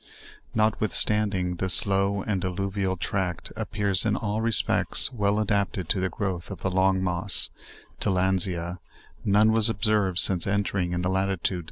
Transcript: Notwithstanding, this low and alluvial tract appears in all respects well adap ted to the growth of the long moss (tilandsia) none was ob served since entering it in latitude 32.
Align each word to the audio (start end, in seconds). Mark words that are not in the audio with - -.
Notwithstanding, 0.55 1.57
this 1.57 1.85
low 1.85 2.23
and 2.23 2.43
alluvial 2.43 2.97
tract 2.97 3.53
appears 3.55 4.03
in 4.03 4.15
all 4.15 4.41
respects 4.41 5.13
well 5.13 5.35
adap 5.35 5.73
ted 5.73 5.89
to 5.89 5.99
the 5.99 6.09
growth 6.09 6.49
of 6.49 6.61
the 6.61 6.71
long 6.71 7.03
moss 7.03 7.51
(tilandsia) 7.99 8.79
none 9.23 9.51
was 9.51 9.69
ob 9.69 9.83
served 9.85 10.17
since 10.17 10.47
entering 10.47 10.91
it 10.91 10.95
in 10.95 11.01
latitude 11.03 11.59
32. 11.59 11.59